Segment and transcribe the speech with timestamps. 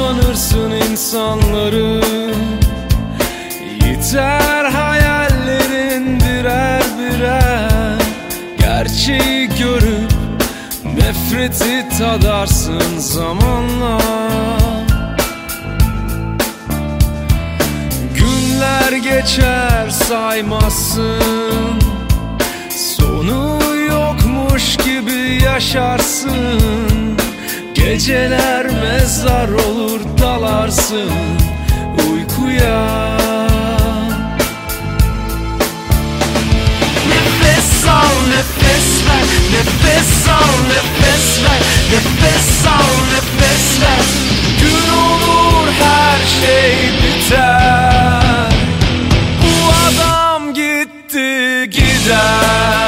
[0.00, 2.00] tanırsın insanları.
[3.86, 7.98] Yeter hayallerin birer birer.
[8.58, 10.12] Gerçeği görüp
[10.84, 13.98] nefreti tadarsın zamanla
[18.14, 21.80] Günler geçer saymazsın.
[22.70, 23.58] Sonu
[23.90, 27.09] yokmuş gibi yaşarsın
[27.90, 31.10] Geceler mezar olur dalarsın
[32.12, 33.16] uykuya.
[37.08, 44.04] Nefes al nefes ver Nefes al nefes ver Nefes al nefes ver.
[44.60, 48.52] Gün olur her şey biter.
[49.42, 52.79] Bu adam gitti gider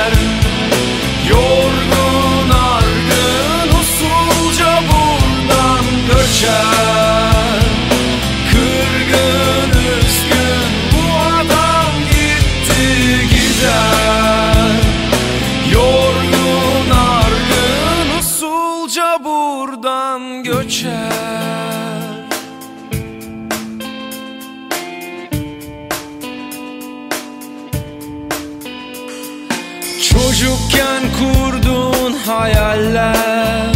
[30.13, 33.73] Çocukken kurduğun hayaller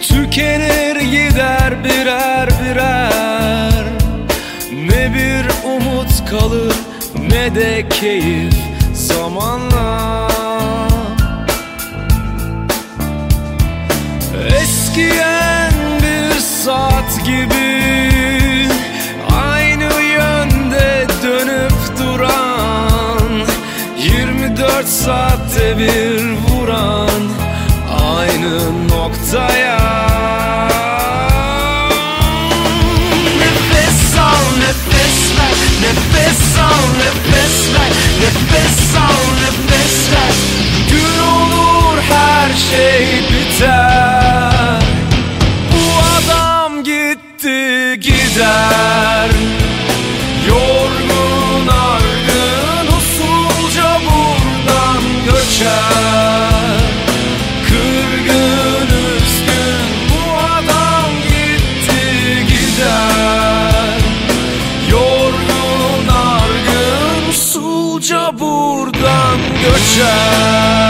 [0.00, 3.84] Tükenir gider birer birer.
[4.72, 6.74] Ne bir umut kalır
[7.28, 8.54] ne de keyif
[8.94, 10.28] zamanla
[25.78, 27.22] bir vuran
[28.16, 30.39] Aynı noktaya
[69.62, 70.89] good job.